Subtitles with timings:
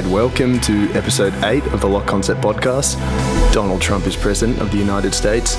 [0.00, 2.96] right, welcome to episode 8 of the Locked Concept podcast.
[3.52, 5.58] Donald Trump is president of the United States,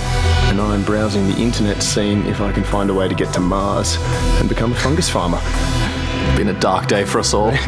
[0.50, 3.39] and I'm browsing the internet scene if I can find a way to get to
[3.39, 3.96] Mars
[4.39, 5.39] and become a fungus farmer.
[6.36, 7.54] Been a dark day for us all.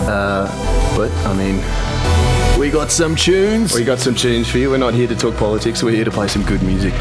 [0.00, 0.48] Uh,
[0.96, 3.72] but, I mean, we got some tunes.
[3.72, 4.70] we got some tunes for you.
[4.70, 6.94] We're not here to talk politics, we're here to play some good music.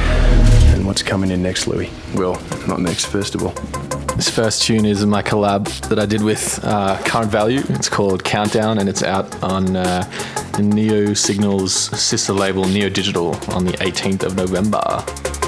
[0.74, 1.90] And what's coming in next, Louis?
[2.14, 3.89] Well, not next, first of all.
[4.20, 7.62] This first tune is my collab that I did with uh, Current Value.
[7.70, 10.04] It's called Countdown, and it's out on uh,
[10.60, 15.39] Neo Signal's sister label Neo Digital on the 18th of November.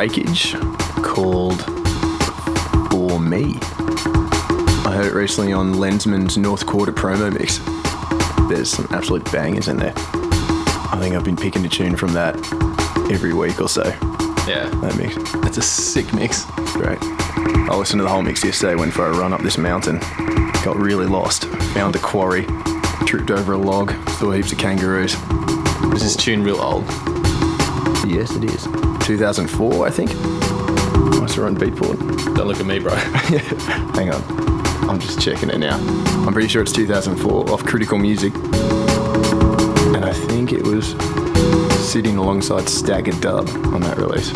[0.00, 0.54] Breakage
[1.02, 1.60] called
[2.90, 3.58] For Me.
[3.60, 7.58] I heard it recently on Lenzman's North Quarter promo mix.
[8.48, 9.92] There's some absolute bangers in there.
[9.94, 12.34] I think I've been picking a tune from that
[13.12, 13.82] every week or so.
[14.48, 15.16] Yeah, That mix.
[15.46, 16.46] it's a sick mix.
[16.72, 16.96] Great.
[17.02, 19.98] I listened to the whole mix yesterday, went for a run up this mountain,
[20.64, 21.44] got really lost,
[21.74, 22.46] found a quarry,
[23.04, 25.14] tripped over a log, saw heaps of kangaroos.
[25.92, 26.86] Is this tune real old?
[28.08, 28.89] Yes, it is.
[29.10, 30.10] 2004, I think.
[30.12, 31.98] I saw it on Beatport.
[32.36, 32.94] Don't look at me, bro.
[33.94, 34.22] Hang on.
[34.88, 35.78] I'm just checking it now.
[36.24, 38.32] I'm pretty sure it's 2004 off Critical Music.
[39.96, 40.90] And I think it was
[41.90, 44.30] sitting alongside Staggered Dub on that release.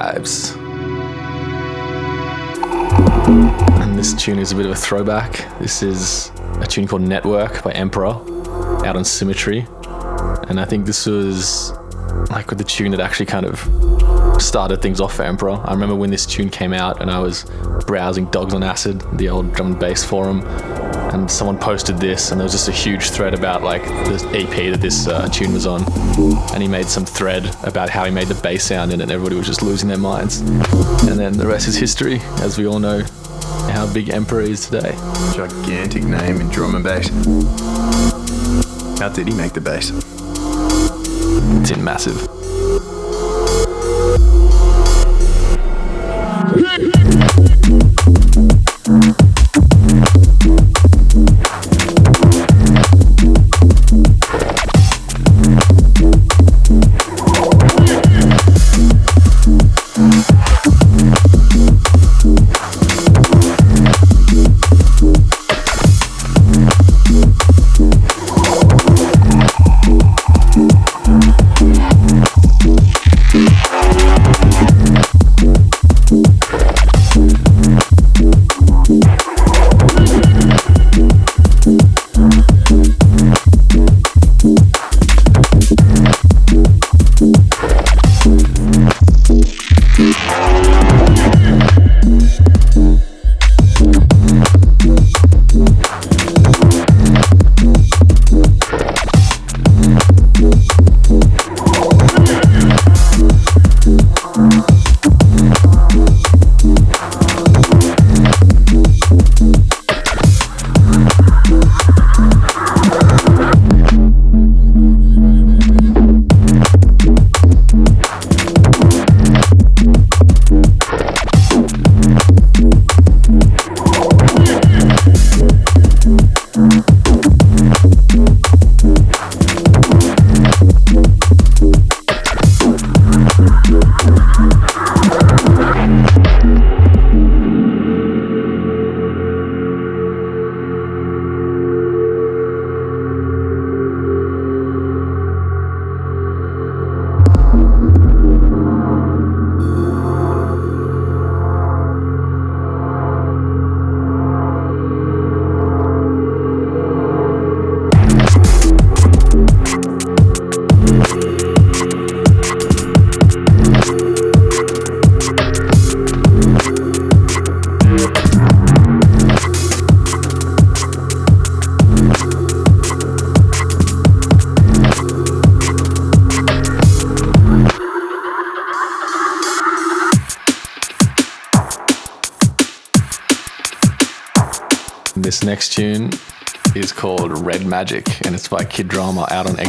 [0.00, 0.56] Vibes.
[3.80, 5.46] And this tune is a bit of a throwback.
[5.58, 8.14] This is a tune called Network by Emperor
[8.84, 9.66] out on Symmetry.
[10.48, 11.72] And I think this was
[12.30, 13.60] like with the tune that actually kind of
[14.42, 15.60] started things off for Emperor.
[15.64, 17.44] I remember when this tune came out and I was
[17.86, 20.40] browsing Dogs on Acid, the old drum and bass forum,
[21.12, 24.70] and someone posted this, and there was just a huge thread about like the EP
[24.72, 25.82] that this uh, tune was on,
[26.52, 29.12] and he made some thread about how he made the bass sound in it, and
[29.12, 30.40] everybody was just losing their minds.
[30.40, 33.02] And then the rest is history, as we all know
[33.70, 34.92] how big Emperor is today.
[35.34, 37.08] Gigantic name in drum and bass.
[38.98, 39.90] How did he make the bass?
[41.60, 42.39] It's in massive.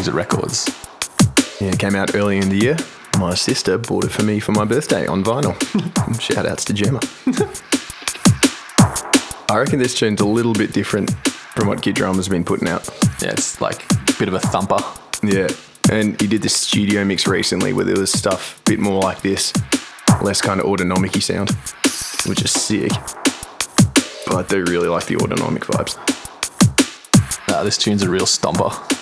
[0.01, 0.67] Exit Records.
[1.59, 2.75] Yeah, it came out early in the year.
[3.19, 5.53] My sister bought it for me for my birthday on vinyl.
[6.19, 6.99] Shout outs to Gemma.
[9.47, 12.89] I reckon this tune's a little bit different from what Kid Drama's been putting out.
[13.21, 14.79] Yeah, it's like a bit of a thumper.
[15.21, 15.49] Yeah,
[15.91, 19.21] and he did this studio mix recently where there was stuff a bit more like
[19.21, 19.53] this,
[20.23, 21.51] less kind of autonomic sound,
[22.25, 22.91] which is sick.
[24.25, 25.95] But I do really like the autonomic vibes.
[27.47, 28.97] Nah, this tune's a real stomper.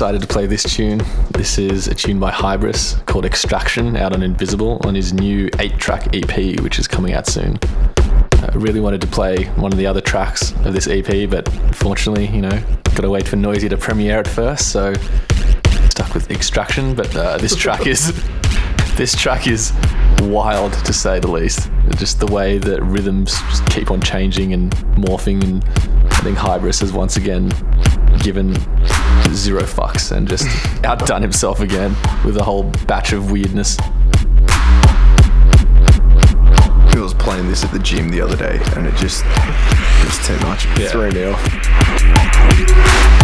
[0.00, 1.02] Excited to play this tune.
[1.32, 5.76] This is a tune by Hybris called Extraction out on Invisible on his new eight
[5.76, 7.58] track EP, which is coming out soon.
[7.92, 12.28] I really wanted to play one of the other tracks of this EP, but unfortunately,
[12.28, 12.62] you know,
[12.94, 14.94] gotta wait for Noisey to premiere it first, so
[15.90, 16.94] stuck with Extraction.
[16.94, 18.10] But uh, this track is
[18.96, 19.70] this track is
[20.20, 21.70] wild to say the least.
[21.96, 23.38] Just the way that rhythms
[23.68, 25.62] keep on changing and morphing, and
[26.10, 27.50] I think Hybris has once again
[28.22, 28.54] given
[29.34, 30.46] zero fucks and just
[30.84, 33.76] outdone himself again with a whole batch of weirdness.
[36.92, 40.18] He was playing this at the gym the other day and it just it was
[40.26, 40.66] too much.
[40.78, 40.88] Yeah.
[40.88, 43.19] 3 now.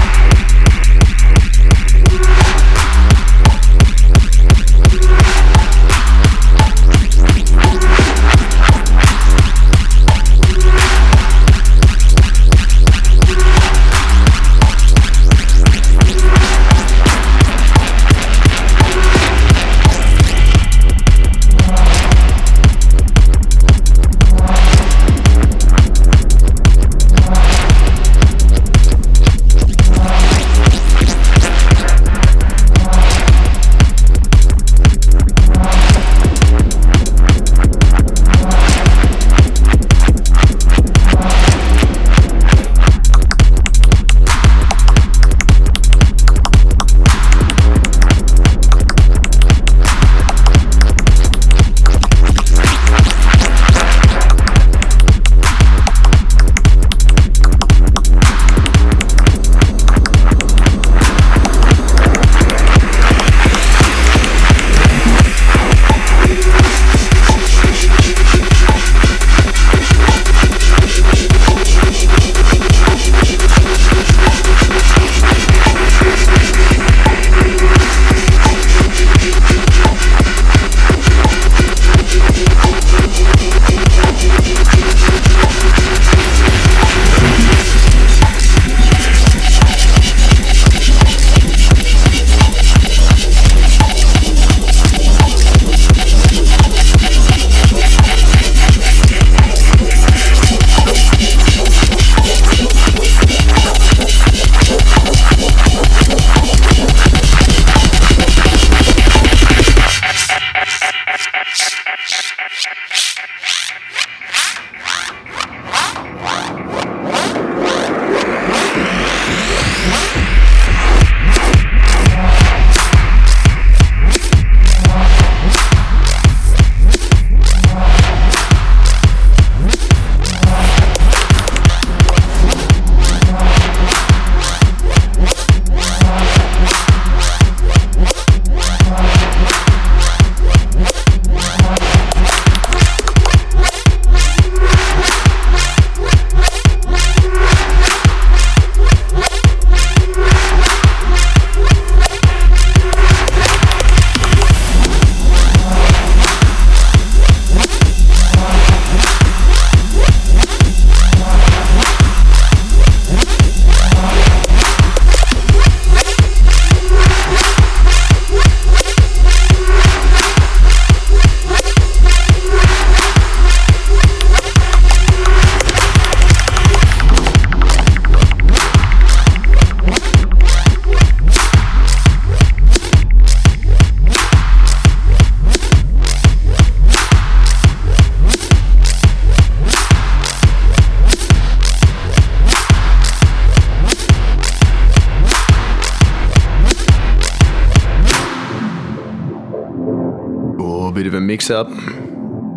[201.17, 201.69] A mix up.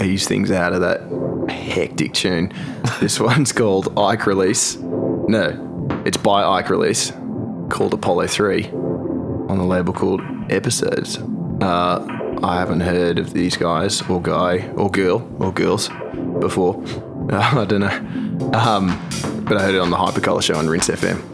[0.01, 1.01] Ease things out of that
[1.49, 2.53] hectic tune.
[2.99, 4.77] this one's called Ike Release.
[4.77, 7.11] No, it's by Ike Release,
[7.69, 11.17] called Apollo 3, on the label called Episodes.
[11.61, 12.05] Uh,
[12.41, 15.89] I haven't heard of these guys, or guy, or girl, or girls
[16.39, 16.81] before.
[17.31, 18.51] Uh, I don't know.
[18.53, 18.87] Um,
[19.43, 21.28] but I heard it on the Hypercolor show on Rinse FM.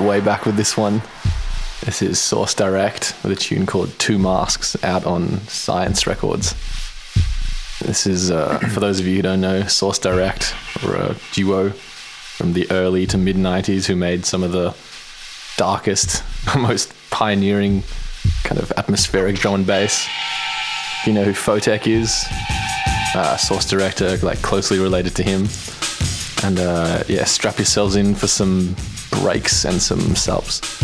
[0.00, 1.02] Way back with this one.
[1.84, 6.54] This is Source Direct with a tune called Two Masks out on Science Records.
[7.80, 11.70] This is, uh, for those of you who don't know, Source Direct were a duo
[11.70, 14.74] from the early to mid 90s who made some of the
[15.56, 16.22] darkest,
[16.58, 17.82] most pioneering
[18.44, 20.06] kind of atmospheric drum and bass.
[21.00, 22.24] If you know who Photek is,
[23.14, 25.48] uh, Source Director, like closely related to him.
[26.44, 28.76] And uh, yeah, strap yourselves in for some
[29.20, 30.77] breaks and some subs.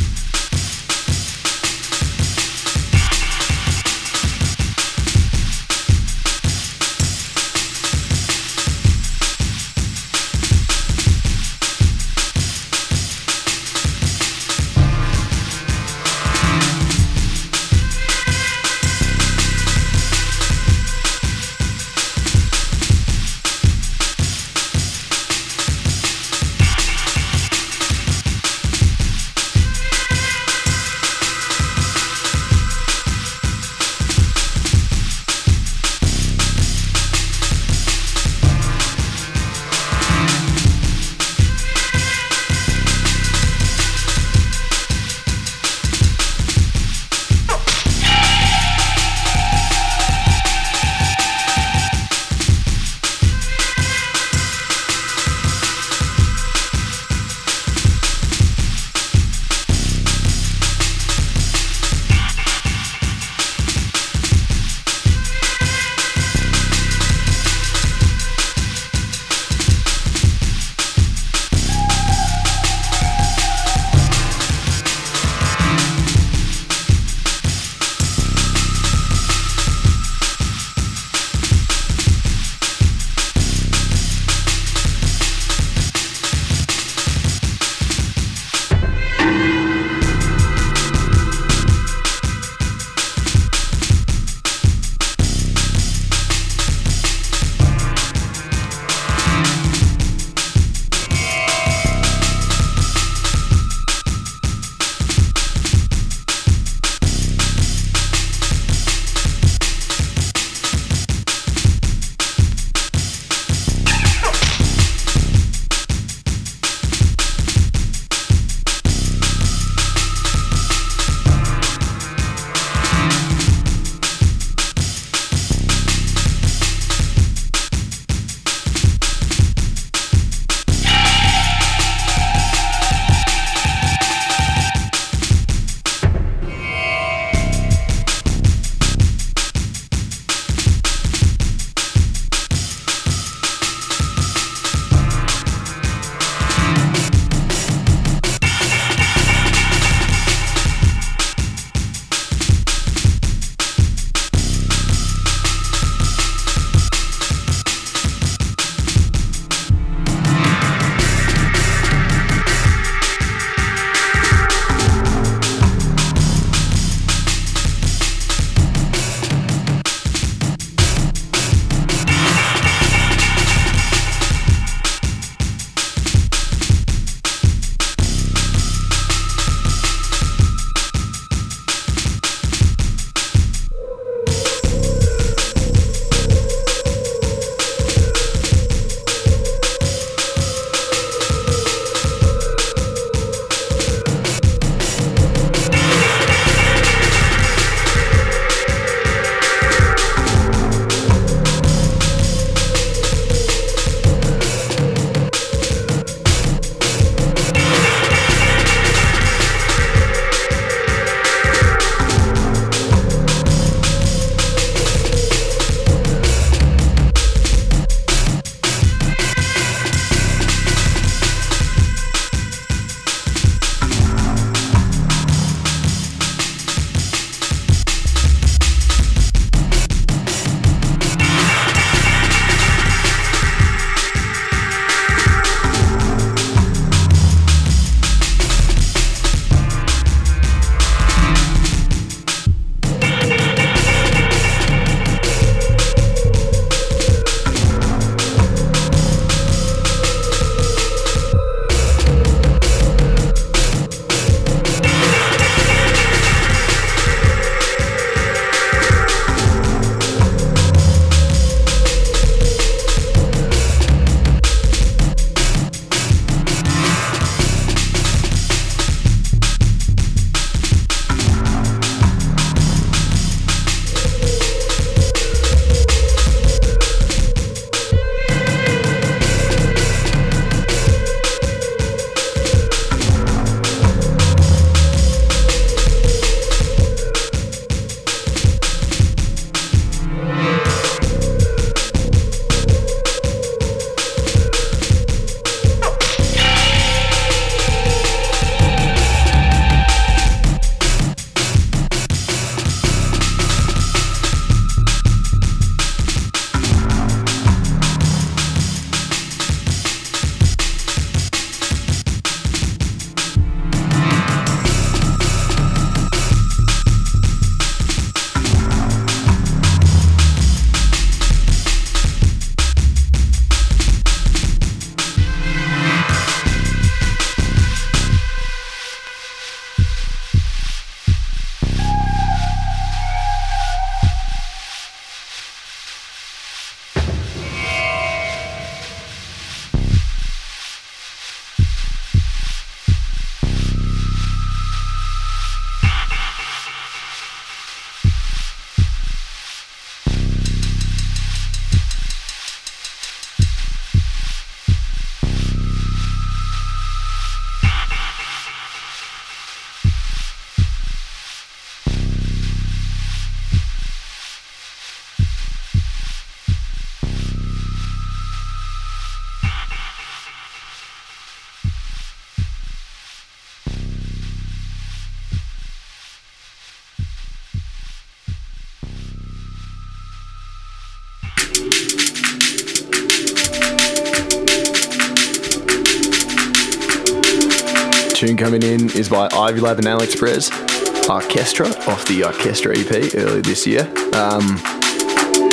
[389.05, 390.49] Is by Ivy Lab and Alix Perez.
[390.49, 393.83] Arkestra off the Arkestra EP earlier this year.
[394.15, 394.57] Um,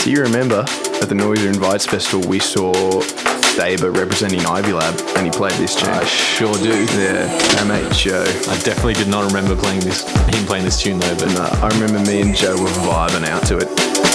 [0.05, 0.63] do you remember
[1.01, 5.75] at the Noisia Invites Festival we saw Sabre representing Ivy Lab and he played this
[5.75, 5.89] tune?
[5.89, 6.85] I sure do.
[6.95, 8.23] yeah, mate Joe.
[8.23, 11.15] I definitely did not remember playing this, him playing this tune though.
[11.15, 14.10] But No, I remember me and Joe were vibing out to it.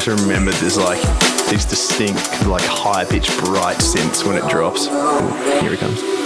[0.00, 1.00] Just remember there's like
[1.50, 4.86] these distinct, like high pitched, bright synths when it drops.
[4.86, 6.19] Here it comes.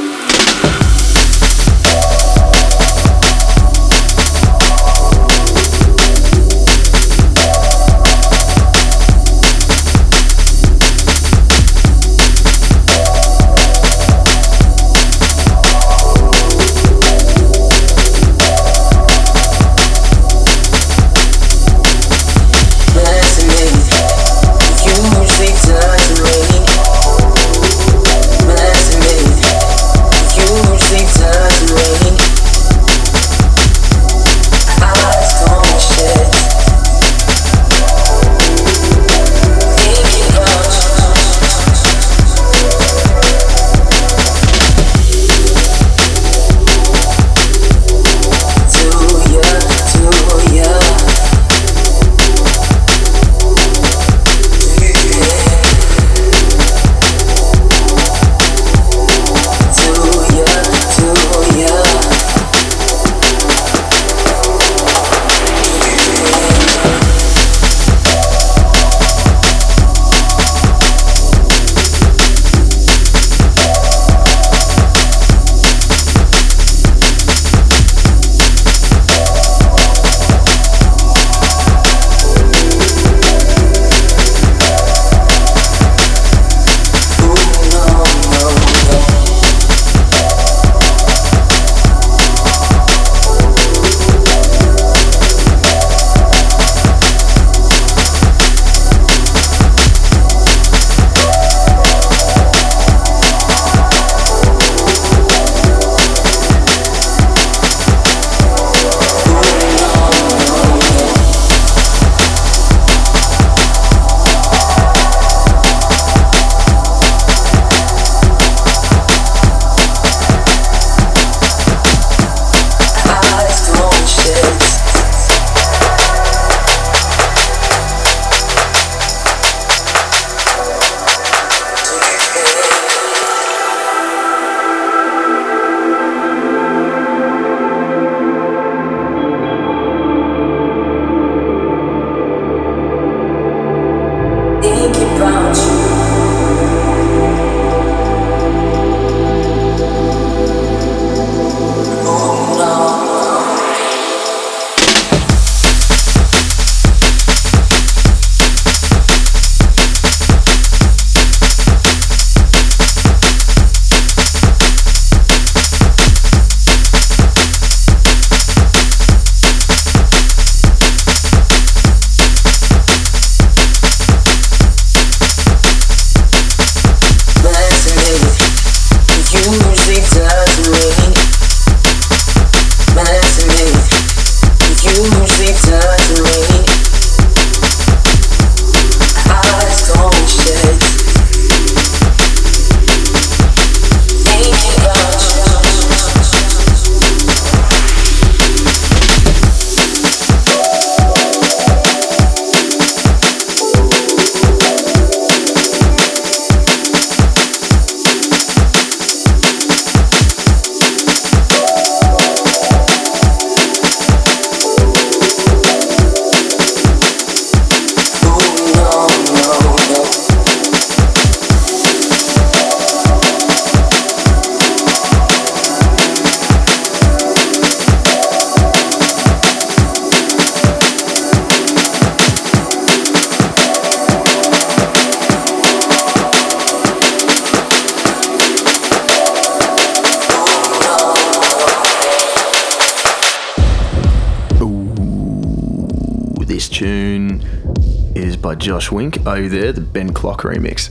[248.64, 250.88] Josh Wink, Are You There, the Ben Klock remix.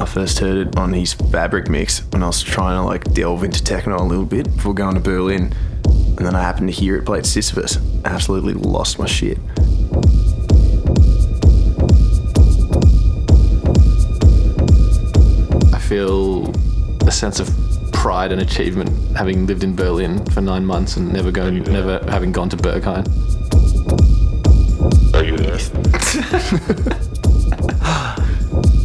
[0.00, 3.44] I first heard it on his Fabric mix when I was trying to like delve
[3.44, 6.96] into techno a little bit before going to Berlin, and then I happened to hear
[6.96, 7.76] it played Sisyphos.
[8.06, 9.36] Absolutely lost my shit.
[15.74, 16.48] I feel
[17.06, 17.54] a sense of
[17.92, 22.32] pride and achievement having lived in Berlin for nine months and never going, never having
[22.32, 23.25] gone to Berghain.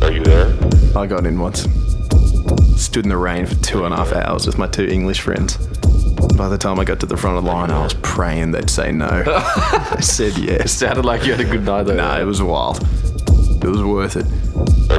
[0.02, 0.48] Are you there?
[0.98, 1.68] I got in once.
[2.76, 5.58] Stood in the rain for two and a half hours with my two English friends.
[6.36, 8.68] By the time I got to the front of the line, I was praying they'd
[8.68, 9.08] say no.
[9.96, 10.72] they said yes.
[10.72, 11.98] Sounded like you had a good night though.
[11.98, 12.82] Nah, it was wild.
[12.82, 14.26] It was worth it.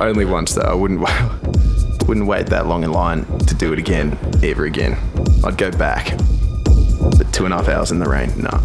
[0.00, 0.62] Only once though.
[0.62, 1.00] I wouldn't
[2.06, 4.96] wouldn't wait that long in line to do it again, ever again.
[5.44, 6.16] I'd go back.
[7.18, 8.60] But two and a half hours in the rain, nah.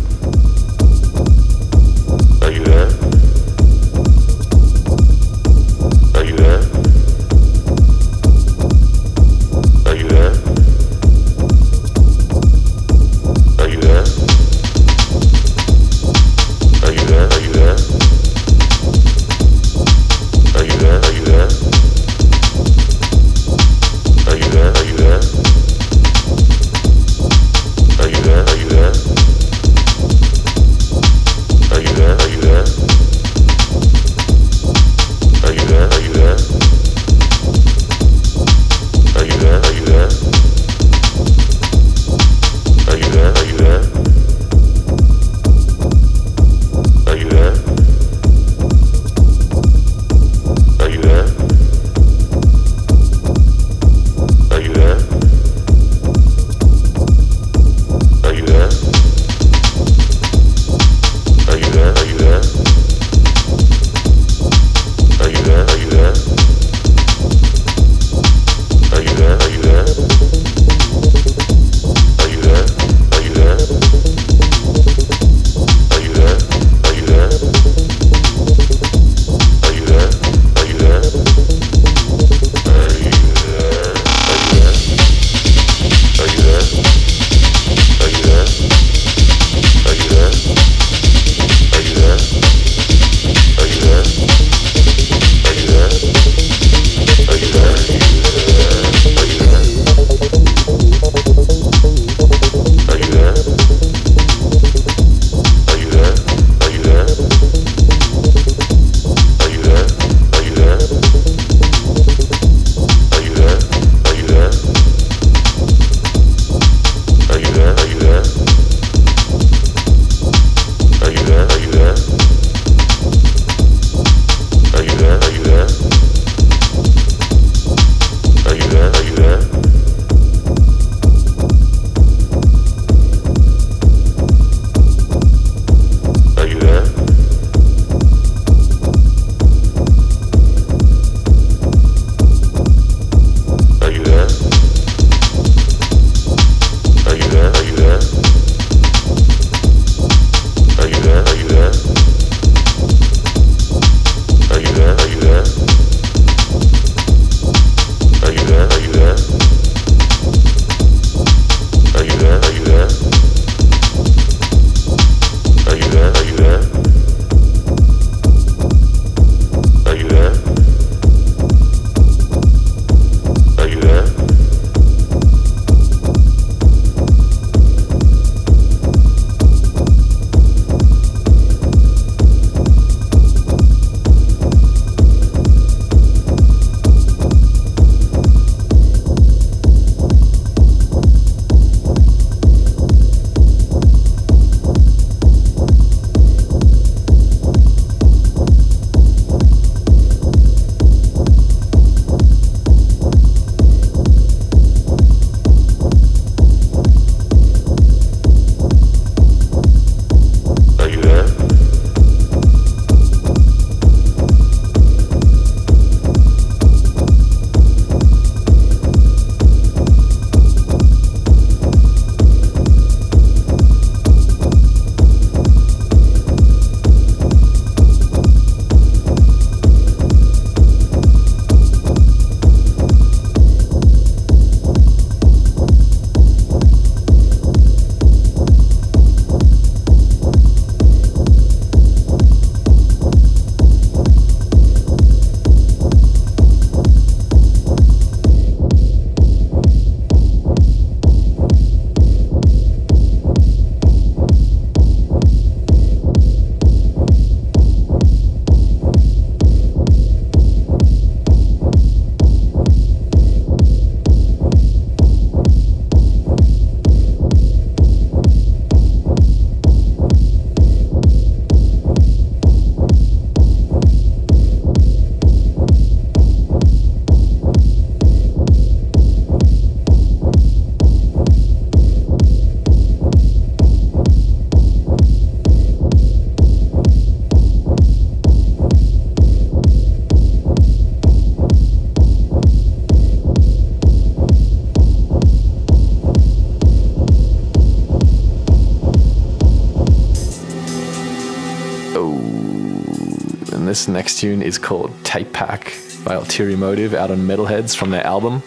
[303.78, 305.72] This next tune is called Tape Pack
[306.04, 308.42] by Ulterior Motive out on Metalheadz from their album.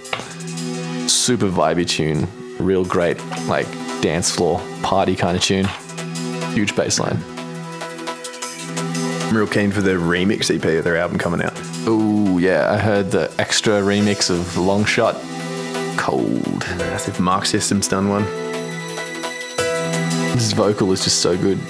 [1.09, 2.27] Super vibey tune,
[2.59, 3.69] real great, like
[4.01, 5.67] dance floor party kind of tune.
[6.53, 7.17] Huge bass line.
[9.29, 11.53] I'm real keen for the remix EP of their album coming out.
[11.87, 15.15] Oh yeah, I heard the extra remix of Long Shot.
[15.97, 16.67] Cold.
[16.77, 18.25] Massive Mark System's done one.
[20.33, 21.61] His vocal is just so good.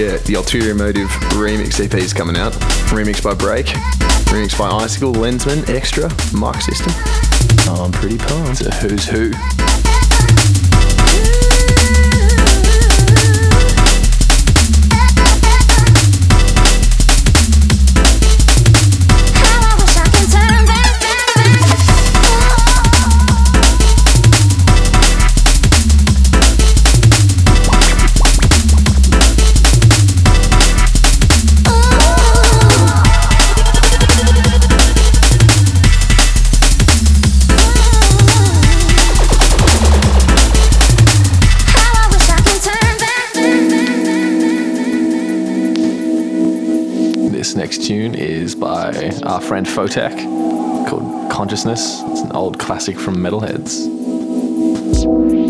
[0.00, 2.54] Yeah, the Ulterior Motive remix EP is coming out.
[2.88, 3.66] Remix by Break,
[4.32, 6.90] remix by Icicle, Lenzman, Extra, Mark System.
[7.68, 8.62] Oh, I'm pretty pumped.
[8.62, 9.30] It's a who's who.
[47.70, 50.16] Next tune is by our friend Photek
[50.88, 52.02] called Consciousness.
[52.06, 53.86] It's an old classic from Metalheadz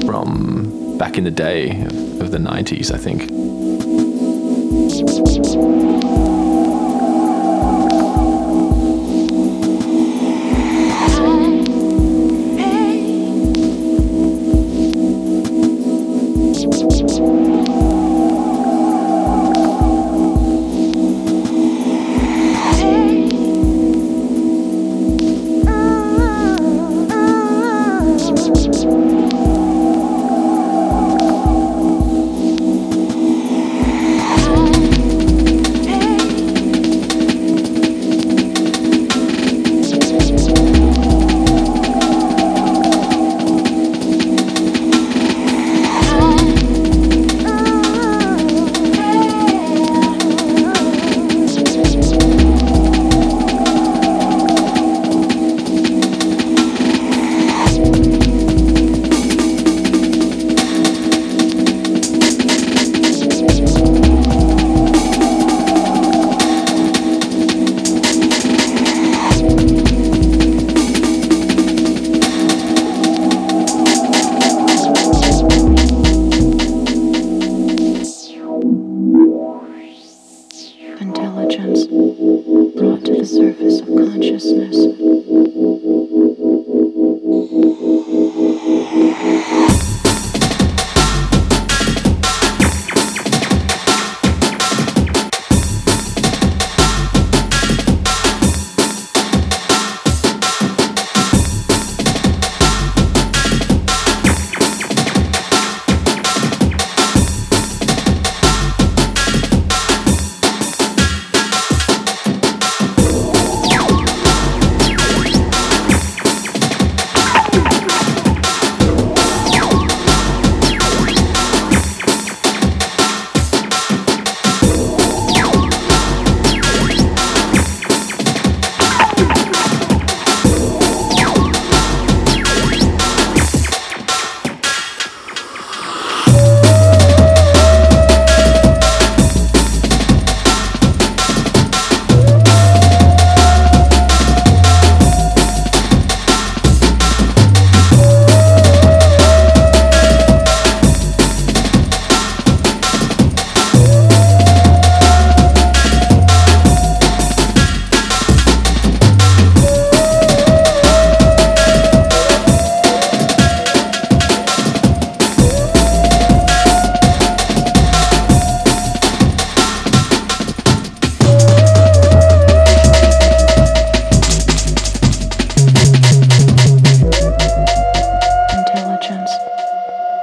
[0.04, 3.30] from back in the day of the 90s, I think.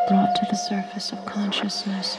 [0.07, 2.17] Brought to the surface of consciousness.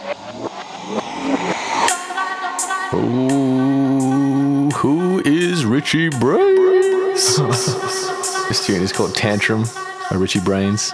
[2.92, 7.36] Ooh, who is Richie Brains?
[8.48, 9.64] this tune is called Tantrum
[10.10, 10.92] by Richie Brains,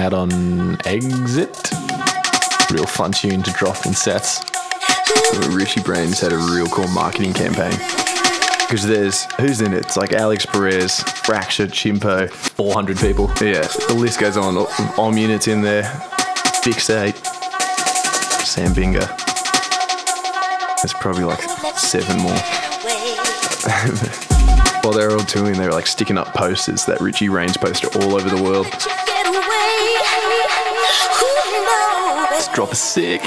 [0.00, 1.70] out on Exit.
[2.72, 4.40] Real fun tune to drop in sets.
[5.50, 7.78] Richie Brains had a real cool marketing campaign.
[8.66, 9.84] Because there's who's in it?
[9.84, 12.28] It's like Alix Perez, Fracture, Chimpo.
[12.30, 13.28] 400 people.
[13.40, 14.56] Yeah, the list goes on.
[14.98, 16.11] Om Unit's in there.
[16.62, 17.16] Fixate.
[18.46, 19.08] Sam Binga.
[20.80, 21.42] There's probably like
[21.76, 22.30] seven more.
[24.82, 27.88] While they were all touring, they were like sticking up posters, that Richie Brains poster
[27.98, 28.66] all over the world.
[32.30, 33.22] This drop a sick.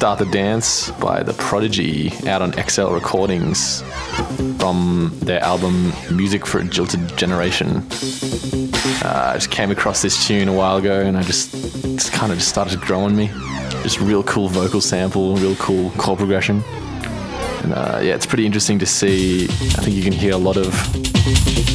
[0.00, 3.82] Start the Dance by The Prodigy out on XL Recordings
[4.58, 7.86] from their album Music for a Jilted Generation.
[9.04, 12.32] Uh, I just came across this tune a while ago and I just, just kind
[12.32, 13.26] of just started growing me.
[13.82, 16.62] Just real cool vocal sample, real cool chord progression.
[17.62, 19.44] And uh, yeah, it's pretty interesting to see.
[19.44, 21.09] I think you can hear a lot of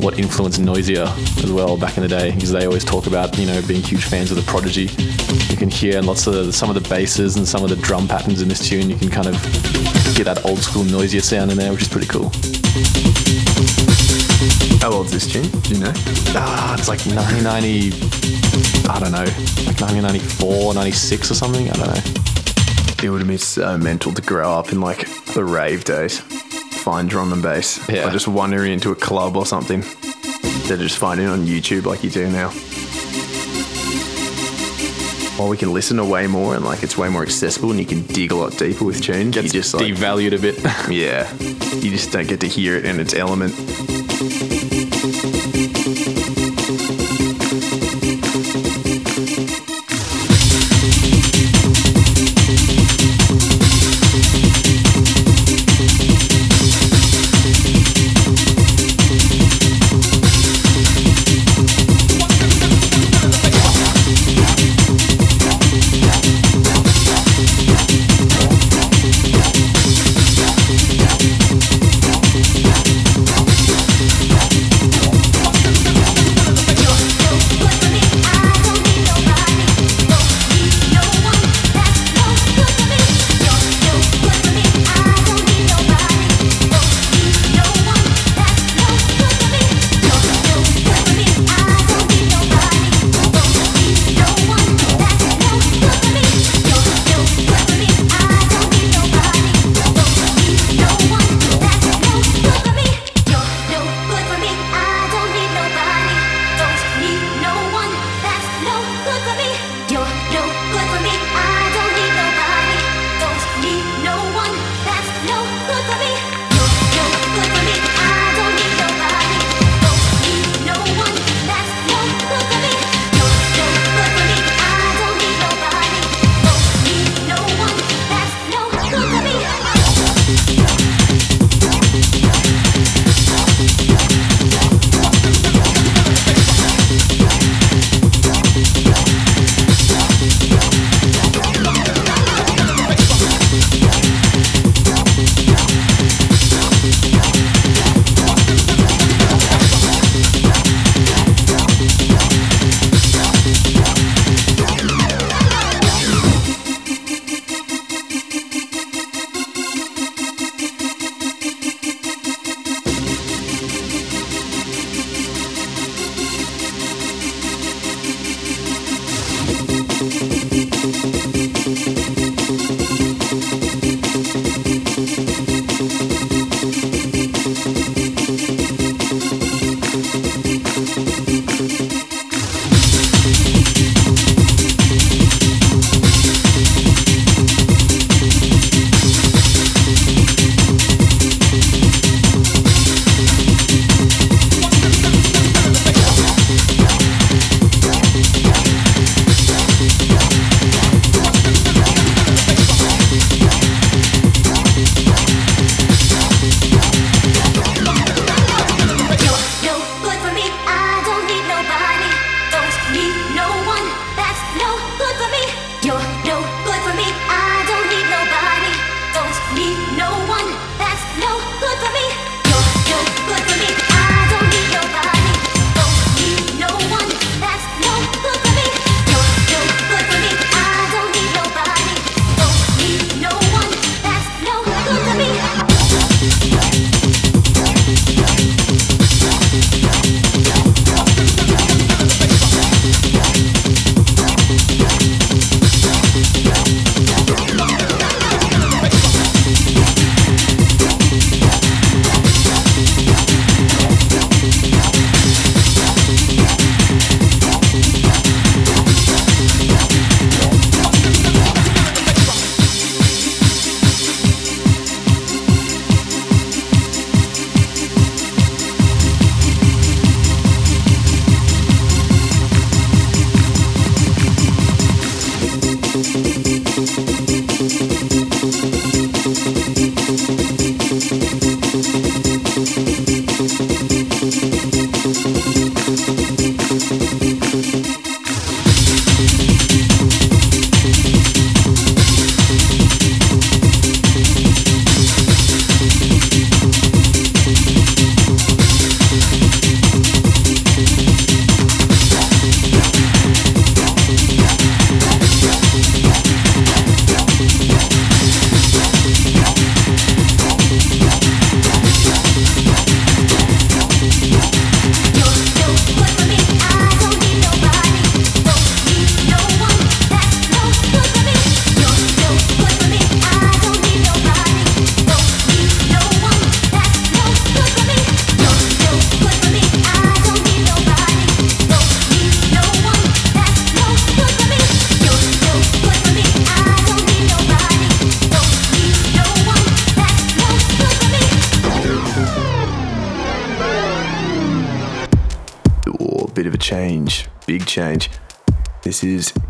[0.02, 1.08] what influenced Noisia
[1.43, 4.06] as well back in the day, because they always talk about you know being huge
[4.06, 4.89] fans of the Prodigy.
[5.52, 8.41] You can hear lots of some of the basses and some of the drum patterns
[8.41, 8.89] in this tune.
[8.89, 9.34] You can kind of
[10.16, 12.32] get that old school Noisia sound in there, which is pretty cool.
[14.82, 15.48] How old's this tune?
[15.62, 15.93] Do you know?
[16.36, 18.26] Ah, it's like 1990.
[18.88, 19.26] I don't know,
[19.66, 21.70] like 1994, 96 or something.
[21.70, 22.02] I don't know.
[23.04, 26.22] It would have been so mental to grow up in like the rave days.
[26.86, 27.80] Find drum and bass.
[27.90, 28.12] Yeah.
[28.12, 29.80] Just wandering into a club or something.
[29.80, 32.52] Of just finding it on YouTube like you do now.
[35.40, 37.88] While we can listen to way more and like it's way more accessible and you
[37.88, 40.60] can dig a lot deeper with tunes, you Gets just like devalued a bit.
[40.92, 41.28] yeah,
[41.78, 43.56] you just don't get to hear it in its element.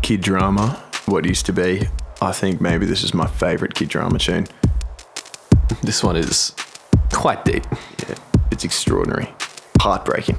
[0.06, 1.82] Kid Drama, what used to be.
[2.22, 4.46] I think maybe this is my favourite Kid Drama tune.
[5.82, 6.54] This one is
[7.12, 7.64] quite deep.
[8.08, 8.14] Yeah,
[8.52, 9.34] it's extraordinary,
[9.80, 10.38] heartbreaking.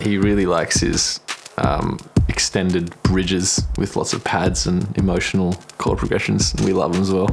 [0.00, 1.20] He really likes his
[1.58, 1.98] um,
[2.30, 6.54] extended bridges with lots of pads and emotional chord progressions.
[6.64, 7.28] We love them as well.